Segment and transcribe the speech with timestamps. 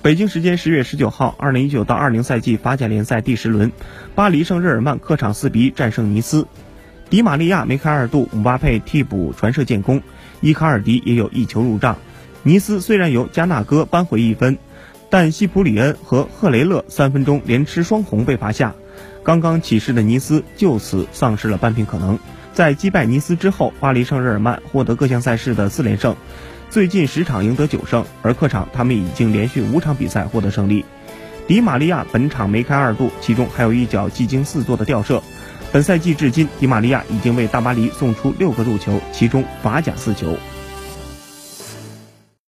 [0.00, 3.72] 北京时间十月十九号，二零一九到二零赛季法甲联赛第十轮，
[4.14, 6.46] 巴黎圣日耳曼客场四比一战胜尼斯。
[7.10, 10.00] 迪玛利亚、梅开二度，姆巴佩替补传射建功，
[10.40, 11.98] 伊卡尔迪也有一球入账。
[12.44, 14.56] 尼斯虽然由加纳哥扳回一分，
[15.10, 18.74] 但西普里恩和赫雷勒三分钟连吃双红被罚下，
[19.22, 22.18] 刚刚起势的尼斯就此丧失了扳平可能。
[22.52, 26.16] 在击败尼斯之后，巴黎圣日耳曼获得各项赛事的四连胜，
[26.70, 30.84] 最近十场赢得九胜，而客场他们已经连续五场比赛获得胜利。
[31.46, 35.22] 迪玛利亚本场梅开二度，其中还有一脚技惊四座的吊射。
[35.72, 40.36] 本赛季至今，迪玛利亚已经为大巴黎送出六个入球，其中法甲四球。